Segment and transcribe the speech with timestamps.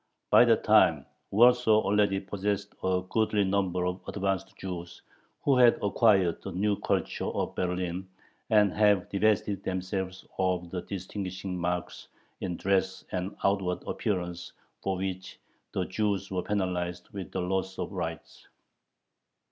[0.31, 5.03] By that time Warsaw already possessed a goodly number of "advanced" Jews,
[5.43, 8.09] who had acquired the new culture of Berlin,
[8.49, 12.07] and had divested themselves of the distinguishing marks
[12.39, 15.39] in dress and outward appearance for which
[15.71, 18.47] the Jews were penalized with the loss of rights.